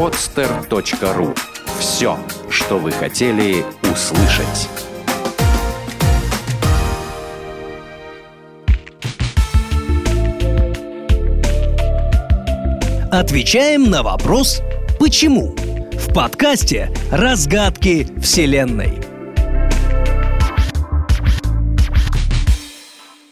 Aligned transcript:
podster.ru. 0.00 1.36
Все, 1.78 2.18
что 2.48 2.78
вы 2.78 2.90
хотели 2.90 3.62
услышать. 3.82 4.66
Отвечаем 13.12 13.90
на 13.90 14.02
вопрос 14.02 14.62
«Почему?» 14.98 15.54
в 15.92 16.14
подкасте 16.14 16.90
«Разгадки 17.12 18.06
Вселенной». 18.22 19.00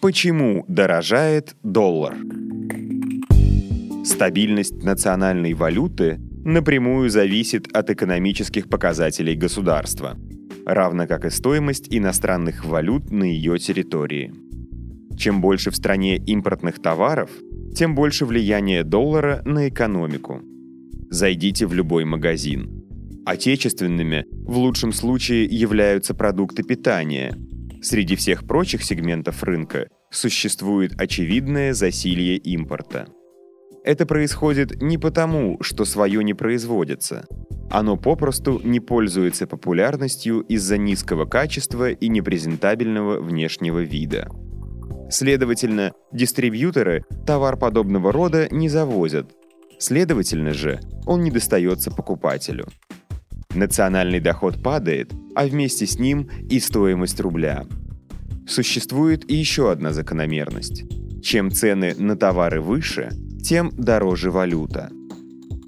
Почему 0.00 0.64
дорожает 0.68 1.56
доллар? 1.64 2.14
Стабильность 4.04 4.80
национальной 4.84 5.54
валюты 5.54 6.20
напрямую 6.44 7.10
зависит 7.10 7.74
от 7.74 7.90
экономических 7.90 8.68
показателей 8.68 9.34
государства, 9.34 10.16
равно 10.66 11.06
как 11.06 11.24
и 11.24 11.30
стоимость 11.30 11.86
иностранных 11.90 12.64
валют 12.64 13.10
на 13.10 13.24
ее 13.24 13.58
территории. 13.58 14.32
Чем 15.16 15.40
больше 15.40 15.70
в 15.70 15.76
стране 15.76 16.16
импортных 16.16 16.80
товаров, 16.80 17.30
тем 17.74 17.94
больше 17.94 18.26
влияние 18.26 18.84
доллара 18.84 19.42
на 19.44 19.68
экономику. 19.68 20.40
Зайдите 21.10 21.66
в 21.66 21.74
любой 21.74 22.04
магазин. 22.04 22.82
Отечественными 23.24 24.26
в 24.30 24.58
лучшем 24.58 24.92
случае 24.92 25.44
являются 25.44 26.14
продукты 26.14 26.62
питания– 26.62 27.36
Среди 27.82 28.14
всех 28.14 28.46
прочих 28.46 28.84
сегментов 28.84 29.42
рынка 29.42 29.88
существует 30.08 30.92
очевидное 31.00 31.74
засилье 31.74 32.36
импорта. 32.36 33.08
Это 33.84 34.06
происходит 34.06 34.80
не 34.80 34.96
потому, 34.96 35.58
что 35.60 35.84
свое 35.84 36.22
не 36.22 36.34
производится. 36.34 37.26
Оно 37.70 37.96
попросту 37.96 38.60
не 38.62 38.78
пользуется 38.78 39.46
популярностью 39.46 40.40
из-за 40.42 40.76
низкого 40.76 41.24
качества 41.24 41.90
и 41.90 42.08
непрезентабельного 42.08 43.20
внешнего 43.20 43.80
вида. 43.80 44.28
Следовательно, 45.10 45.92
дистрибьюторы 46.12 47.04
товар 47.26 47.56
подобного 47.56 48.12
рода 48.12 48.48
не 48.50 48.68
завозят. 48.68 49.30
Следовательно 49.78 50.54
же, 50.54 50.80
он 51.06 51.22
не 51.22 51.30
достается 51.30 51.90
покупателю. 51.90 52.66
Национальный 53.54 54.20
доход 54.20 54.62
падает, 54.62 55.12
а 55.34 55.44
вместе 55.46 55.86
с 55.86 55.98
ним 55.98 56.30
и 56.48 56.60
стоимость 56.60 57.20
рубля. 57.20 57.66
Существует 58.46 59.28
и 59.30 59.34
еще 59.34 59.72
одна 59.72 59.92
закономерность. 59.92 60.84
Чем 61.22 61.50
цены 61.50 61.94
на 61.96 62.16
товары 62.16 62.60
выше, 62.60 63.10
тем 63.42 63.70
дороже 63.76 64.30
валюта. 64.30 64.90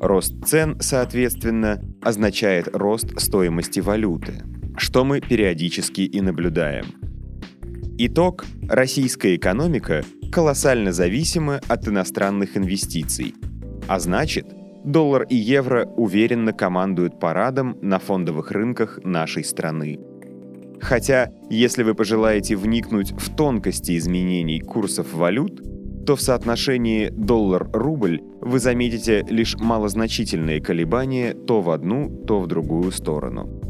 Рост 0.00 0.34
цен, 0.46 0.76
соответственно, 0.80 1.82
означает 2.02 2.68
рост 2.72 3.20
стоимости 3.20 3.80
валюты, 3.80 4.42
что 4.76 5.04
мы 5.04 5.20
периодически 5.20 6.02
и 6.02 6.20
наблюдаем. 6.20 6.86
Итог– 7.98 8.44
российская 8.68 9.36
экономика 9.36 10.02
колоссально 10.32 10.92
зависима 10.92 11.60
от 11.68 11.88
иностранных 11.88 12.56
инвестиций, 12.56 13.34
а 13.88 13.98
значит– 13.98 14.46
доллар 14.84 15.22
и 15.22 15.36
евро 15.36 15.86
уверенно 15.86 16.52
командуют 16.52 17.18
парадом 17.18 17.76
на 17.80 17.98
фондовых 17.98 18.50
рынках 18.50 19.00
нашей 19.02 19.42
страны. 19.42 19.98
Хотя, 20.80 21.32
если 21.48 21.82
вы 21.82 21.94
пожелаете 21.94 22.56
вникнуть 22.56 23.12
в 23.12 23.34
тонкости 23.34 23.96
изменений 23.96 24.60
курсов 24.60 25.14
валют, 25.14 25.62
то 26.06 26.16
в 26.16 26.20
соотношении 26.20 27.08
доллар-рубль 27.08 28.22
вы 28.40 28.58
заметите 28.58 29.24
лишь 29.28 29.56
малозначительные 29.56 30.60
колебания 30.60 31.34
то 31.34 31.60
в 31.60 31.70
одну, 31.70 32.08
то 32.08 32.40
в 32.40 32.46
другую 32.46 32.92
сторону. 32.92 33.60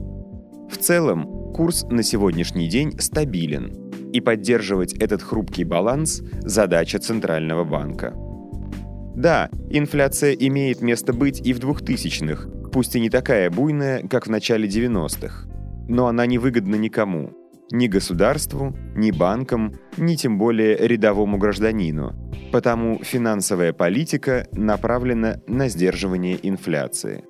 В 0.70 0.76
целом, 0.78 1.52
курс 1.54 1.84
на 1.84 2.02
сегодняшний 2.02 2.68
день 2.68 2.98
стабилен, 2.98 3.84
и 4.14 4.20
поддерживать 4.20 4.92
этот 4.94 5.22
хрупкий 5.22 5.64
баланс– 5.64 6.22
задача 6.42 7.00
Центрального 7.00 7.64
банка. 7.64 8.14
Да, 9.16 9.50
инфляция 9.70 10.32
имеет 10.32 10.82
место 10.82 11.12
быть 11.12 11.44
и 11.44 11.52
в 11.52 11.58
2000-х, 11.58 12.48
пусть 12.70 12.94
и 12.94 13.00
не 13.00 13.10
такая 13.10 13.50
буйная, 13.50 14.06
как 14.06 14.26
в 14.26 14.30
начале 14.30 14.68
90-х. 14.68 15.48
Но 15.88 16.06
она 16.06 16.26
не 16.26 16.38
выгодна 16.38 16.76
никому. 16.76 17.30
Ни 17.72 17.88
государству, 17.88 18.76
ни 18.94 19.10
банкам, 19.10 19.74
ни 19.96 20.14
тем 20.14 20.38
более 20.38 20.76
рядовому 20.76 21.36
гражданину. 21.36 22.12
Потому 22.54 23.00
финансовая 23.02 23.72
политика 23.72 24.46
направлена 24.52 25.40
на 25.48 25.68
сдерживание 25.68 26.38
инфляции. 26.40 27.24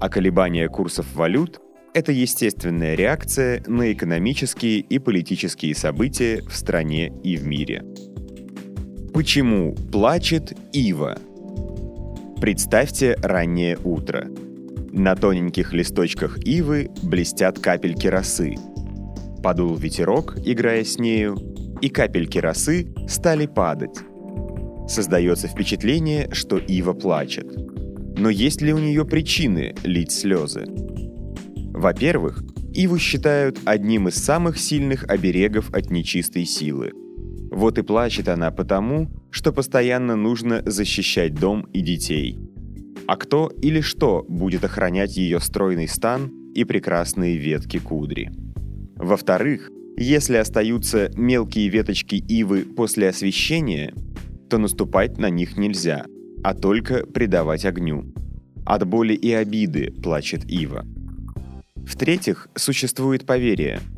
А 0.00 0.08
колебания 0.08 0.68
курсов 0.68 1.12
валют– 1.16 1.60
это 1.92 2.12
естественная 2.12 2.94
реакция 2.94 3.64
на 3.66 3.92
экономические 3.92 4.78
и 4.78 5.00
политические 5.00 5.74
события 5.74 6.40
в 6.42 6.54
стране 6.54 7.12
и 7.24 7.36
в 7.36 7.48
мире. 7.48 7.82
Почему 9.12 9.74
плачет 9.74 10.56
ива? 10.72 11.18
Представьте 12.40 13.16
раннее 13.20 13.76
утро. 13.82 14.28
На 14.92 15.16
тоненьких 15.16 15.72
листочках 15.72 16.38
ивы 16.46 16.90
блестят 17.02 17.58
капельки 17.58 18.06
росы. 18.06 18.54
Подул 19.42 19.74
ветерок, 19.74 20.36
играя 20.44 20.84
с 20.84 20.96
нею, 20.96 21.36
и 21.82 21.88
капельки 21.88 22.38
росы 22.38 22.86
стали 23.08 23.46
падать. 23.46 23.98
Создается 24.88 25.48
впечатление, 25.48 26.28
что 26.32 26.58
ива 26.58 26.92
плачет. 26.92 27.46
Но 28.18 28.30
есть 28.30 28.62
ли 28.62 28.72
у 28.72 28.78
нее 28.78 29.04
причины 29.04 29.74
лить 29.84 30.12
слезы? 30.12 30.64
Во-первых, 31.72 32.42
иву 32.74 32.98
считают 32.98 33.58
одним 33.64 34.08
из 34.08 34.14
самых 34.14 34.58
сильных 34.58 35.04
оберегов 35.04 35.72
от 35.72 35.90
нечистой 35.90 36.44
силы– 36.44 36.92
вот 37.50 37.78
и 37.78 37.82
плачет 37.82 38.28
она 38.28 38.50
потому, 38.50 39.10
что 39.30 39.52
постоянно 39.52 40.16
нужно 40.16 40.62
защищать 40.66 41.34
дом 41.34 41.62
и 41.72 41.80
детей. 41.80 42.38
А 43.06 43.16
кто 43.16 43.50
или 43.62 43.80
что 43.80 44.24
будет 44.28 44.64
охранять 44.64 45.16
ее 45.16 45.40
стройный 45.40 45.88
стан 45.88 46.30
и 46.54 46.64
прекрасные 46.64 47.36
ветки 47.36 47.78
кудри? 47.78 48.30
Во-вторых, 48.96 49.70
если 49.96 50.36
остаются 50.36 51.10
мелкие 51.16 51.68
веточки 51.68 52.16
ивы 52.16 52.62
после 52.62 53.08
освещения, 53.08 53.94
то 54.48 54.58
наступать 54.58 55.18
на 55.18 55.30
них 55.30 55.56
нельзя, 55.56 56.06
а 56.42 56.54
только 56.54 57.06
придавать 57.06 57.64
огню. 57.64 58.12
От 58.64 58.86
боли 58.86 59.14
и 59.14 59.32
обиды 59.32 59.92
плачет 60.02 60.44
ива. 60.50 60.84
В-третьих, 61.76 62.48
существует 62.54 63.24
поверье– 63.24 63.80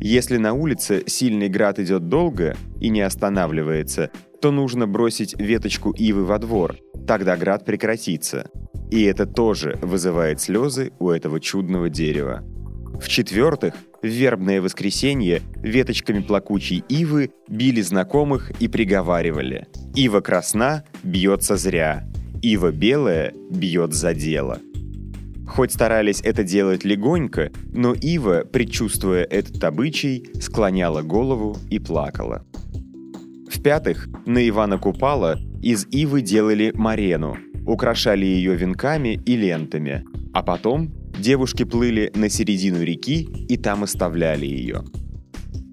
если 0.00 0.36
на 0.36 0.52
улице 0.52 1.04
сильный 1.06 1.48
град 1.48 1.78
идет 1.78 2.08
долго 2.08 2.54
и 2.80 2.90
не 2.90 3.00
останавливается, 3.00 4.10
то 4.42 4.50
нужно 4.50 4.86
бросить 4.86 5.34
веточку 5.38 5.90
ивы 5.92 6.24
во 6.24 6.38
двор, 6.38 6.76
тогда 7.06 7.36
град 7.36 7.64
прекратится. 7.64 8.50
И 8.90 9.02
это 9.04 9.26
тоже 9.26 9.78
вызывает 9.80 10.40
слезы 10.40 10.92
у 10.98 11.08
этого 11.08 11.40
чудного 11.40 11.88
дерева. 11.88 12.44
В-четвертых, 13.00 13.74
в 14.02 14.06
вербное 14.06 14.60
воскресенье 14.60 15.42
веточками 15.56 16.20
плакучей 16.20 16.84
ивы 16.88 17.30
били 17.48 17.80
знакомых 17.80 18.50
и 18.60 18.68
приговаривали 18.68 19.66
«Ива 19.94 20.20
красна, 20.20 20.84
бьется 21.02 21.56
зря, 21.56 22.08
ива 22.42 22.72
белая, 22.72 23.32
бьет 23.50 23.92
за 23.92 24.14
дело». 24.14 24.60
Хоть 25.46 25.72
старались 25.72 26.20
это 26.22 26.42
делать 26.42 26.84
легонько, 26.84 27.52
но 27.72 27.94
Ива, 27.94 28.44
предчувствуя 28.44 29.22
этот 29.22 29.62
обычай, 29.62 30.28
склоняла 30.40 31.02
голову 31.02 31.56
и 31.70 31.78
плакала. 31.78 32.44
В-пятых, 33.48 34.08
на 34.26 34.46
Ивана 34.48 34.76
Купала 34.78 35.38
из 35.62 35.86
Ивы 35.92 36.20
делали 36.20 36.72
марену, 36.74 37.36
украшали 37.64 38.26
ее 38.26 38.56
венками 38.56 39.20
и 39.24 39.36
лентами, 39.36 40.04
а 40.32 40.42
потом 40.42 40.90
девушки 41.18 41.64
плыли 41.64 42.10
на 42.14 42.28
середину 42.28 42.82
реки 42.82 43.22
и 43.48 43.56
там 43.56 43.82
оставляли 43.82 44.46
ее. 44.46 44.84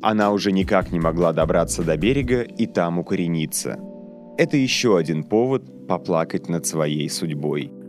Она 0.02 0.32
уже 0.32 0.52
никак 0.52 0.92
не 0.92 1.00
могла 1.00 1.34
добраться 1.34 1.84
до 1.84 1.96
берега 1.98 2.42
и 2.42 2.66
там 2.68 3.00
укорениться. 3.00 3.80
Это 4.38 4.58
еще 4.58 4.98
один 4.98 5.24
повод 5.24 5.88
поплакать 5.88 6.50
над 6.50 6.66
своей 6.66 7.10
судьбой– 7.10 7.72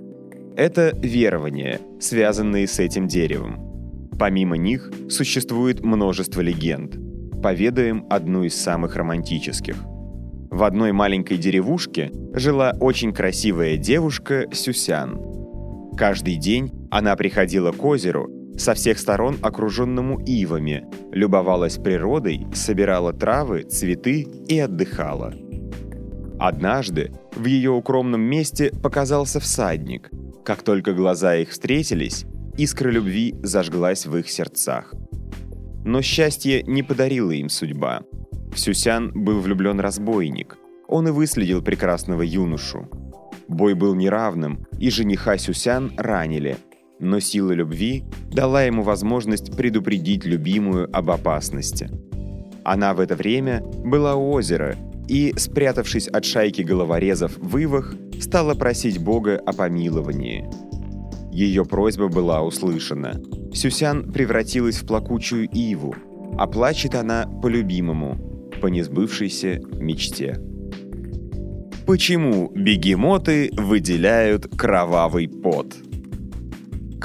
это 0.56 0.96
верования, 0.96 1.80
связанные 1.98 2.68
с 2.68 2.78
этим 2.78 3.08
деревом. 3.08 4.10
Помимо 4.20 4.56
них 4.56 4.92
существует 5.08 5.84
множество 5.84 6.40
легенд. 6.40 6.96
Поведаем 7.42 8.06
одну 8.08 8.44
из 8.44 8.54
самых 8.54 8.94
романтических. 8.94 9.74
В 10.50 10.62
одной 10.62 10.92
маленькой 10.92 11.38
деревушке 11.38 12.12
жила 12.34 12.72
очень 12.78 13.12
красивая 13.12 13.76
девушка 13.76 14.46
Сюсян. 14.52 15.20
Каждый 15.96 16.36
день 16.36 16.70
она 16.94 17.16
приходила 17.16 17.72
к 17.72 17.84
озеру, 17.84 18.30
со 18.56 18.74
всех 18.74 19.00
сторон 19.00 19.36
окруженному 19.42 20.20
ивами, 20.20 20.86
любовалась 21.10 21.76
природой, 21.76 22.46
собирала 22.54 23.12
травы, 23.12 23.64
цветы 23.64 24.20
и 24.46 24.60
отдыхала. 24.60 25.34
Однажды 26.38 27.10
в 27.34 27.46
ее 27.46 27.72
укромном 27.72 28.20
месте 28.20 28.70
показался 28.80 29.40
всадник– 29.40 30.08
Как 30.44 30.62
только 30.62 30.92
глаза 30.92 31.36
их 31.36 31.50
встретились, 31.50 32.26
искра 32.56 32.90
любви 32.90 33.34
зажглась 33.42 34.06
в 34.06 34.16
их 34.16 34.30
сердцах. 34.30 34.94
Но 35.84 36.00
счастье 36.00 36.62
не 36.62 36.84
подарила 36.84 37.32
им 37.32 37.48
судьба. 37.48 38.02
В 38.54 38.60
Сюсян 38.60 39.10
был 39.14 39.40
влюблен 39.40 39.80
разбойник. 39.80 40.58
Он 40.86 41.08
и 41.08 41.10
выследил 41.10 41.60
прекрасного 41.60 42.22
юношу. 42.22 42.88
Бой 43.48 43.74
был 43.74 43.94
неравным, 43.94 44.66
и 44.78 44.90
жениха 44.90 45.38
Сюсян 45.38 45.92
ранили, 45.96 46.56
но 46.98 47.20
сила 47.20 47.52
любви 47.52 48.04
дала 48.32 48.62
ему 48.62 48.82
возможность 48.82 49.56
предупредить 49.56 50.24
любимую 50.24 50.88
об 50.96 51.10
опасности. 51.10 51.90
Она 52.64 52.94
в 52.94 53.00
это 53.00 53.14
время 53.14 53.62
была 53.84 54.14
у 54.14 54.30
озера 54.32 54.76
и, 55.06 55.34
спрятавшись 55.36 56.08
от 56.08 56.24
шайки 56.24 56.62
головорезов 56.62 57.36
в 57.36 57.58
ивах, 57.58 57.94
стала 58.20 58.54
просить 58.54 58.98
Бога 58.98 59.36
о 59.44 59.52
помиловании. 59.52 60.48
Ее 61.30 61.64
просьба 61.64 62.08
была 62.08 62.42
услышана. 62.42 63.20
Сюсян 63.52 64.10
превратилась 64.10 64.76
в 64.76 64.86
плакучую 64.86 65.48
иву, 65.52 65.94
а 66.38 66.46
плачет 66.46 66.94
она 66.94 67.26
по 67.42 67.48
любимому, 67.48 68.50
по 68.62 68.68
несбывшейся 68.68 69.60
мечте. 69.78 70.40
Почему 71.86 72.50
бегемоты 72.54 73.50
выделяют 73.52 74.46
кровавый 74.56 75.28
пот? 75.28 75.74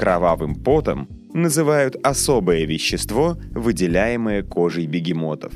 Кровавым 0.00 0.54
потом 0.54 1.08
называют 1.34 1.94
особое 2.02 2.64
вещество, 2.64 3.36
выделяемое 3.50 4.42
кожей 4.42 4.86
бегемотов. 4.86 5.52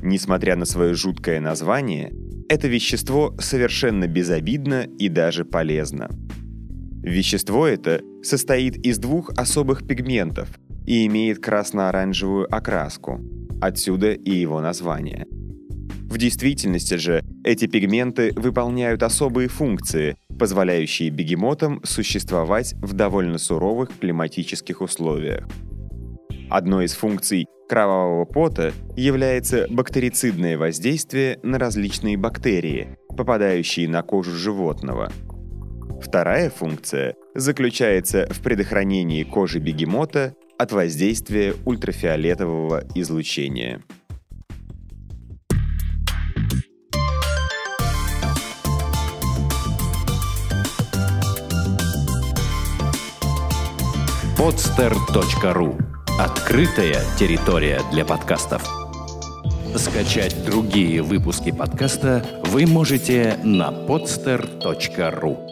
Несмотря 0.00 0.56
на 0.56 0.64
свое 0.64 0.94
жуткое 0.94 1.40
название, 1.40 2.10
это 2.48 2.68
вещество 2.68 3.36
совершенно 3.38 4.06
безобидно 4.06 4.86
и 4.98 5.10
даже 5.10 5.44
полезно. 5.44 6.08
Вещество 7.02 7.66
это 7.66 8.00
состоит 8.22 8.78
из 8.78 8.98
двух 8.98 9.28
особых 9.36 9.86
пигментов 9.86 10.48
и 10.86 11.04
имеет 11.04 11.40
красно-оранжевую 11.40 12.46
окраску, 12.50 13.20
отсюда 13.60 14.12
и 14.12 14.30
его 14.30 14.62
название. 14.62 15.26
В 16.08 16.16
действительности 16.16 16.94
же 16.94 17.22
эти 17.44 17.66
пигменты 17.66 18.32
выполняют 18.36 19.02
особые 19.02 19.48
функции, 19.48 20.16
позволяющие 20.40 21.10
бегемотам 21.10 21.82
существовать 21.84 22.72
в 22.80 22.94
довольно 22.94 23.36
суровых 23.36 23.90
климатических 23.98 24.80
условиях. 24.80 25.46
Одной 26.48 26.86
из 26.86 26.94
функций 26.94 27.44
кровавого 27.68 28.24
пота 28.24 28.72
является 28.96 29.66
бактерицидное 29.68 30.56
воздействие 30.56 31.38
на 31.42 31.58
различные 31.58 32.16
бактерии, 32.16 32.96
попадающие 33.14 33.86
на 33.86 34.00
кожу 34.02 34.30
животного. 34.30 35.12
Вторая 36.00 36.48
функция 36.48 37.14
заключается 37.34 38.26
в 38.30 38.40
предохранении 38.40 39.24
кожи 39.24 39.58
бегемота 39.58 40.34
от 40.56 40.72
воздействия 40.72 41.52
ультрафиолетового 41.66 42.84
излучения. 42.94 43.82
podster.ru 54.40 55.78
Открытая 56.18 56.96
территория 57.18 57.82
для 57.92 58.06
подкастов. 58.06 58.66
Скачать 59.76 60.46
другие 60.46 61.02
выпуски 61.02 61.52
подкаста 61.52 62.24
вы 62.46 62.64
можете 62.64 63.38
на 63.44 63.68
podster.ru 63.68 65.49